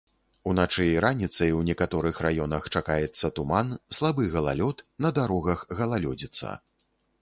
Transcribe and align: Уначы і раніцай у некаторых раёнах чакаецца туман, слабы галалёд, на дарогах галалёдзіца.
Уначы 0.51 0.85
і 0.85 0.95
раніцай 1.05 1.51
у 1.57 1.61
некаторых 1.67 2.23
раёнах 2.27 2.63
чакаецца 2.75 3.33
туман, 3.39 3.73
слабы 4.01 4.23
галалёд, 4.35 4.85
на 5.05 5.17
дарогах 5.23 5.59
галалёдзіца. 5.81 6.61